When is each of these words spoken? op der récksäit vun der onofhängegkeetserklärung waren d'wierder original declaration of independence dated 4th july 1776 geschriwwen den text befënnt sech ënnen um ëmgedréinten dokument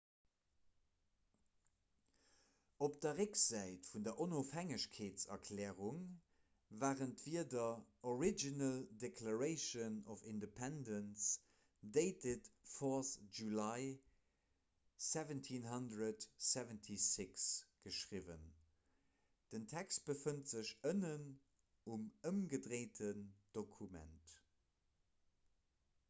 op 2.85 2.95
der 3.05 3.11
récksäit 3.17 3.87
vun 3.95 4.05
der 4.05 4.21
onofhängegkeetserklärung 4.23 5.97
waren 6.83 7.11
d'wierder 7.23 7.65
original 8.11 8.79
declaration 9.03 9.99
of 10.15 10.23
independence 10.31 11.27
dated 11.99 12.49
4th 12.71 13.11
july 13.41 13.83
1776 15.09 17.43
geschriwwen 17.85 18.47
den 19.57 19.67
text 19.75 20.07
befënnt 20.09 20.49
sech 20.55 20.71
ënnen 20.93 21.29
um 21.97 22.09
ëmgedréinten 22.31 23.21
dokument 23.61 24.33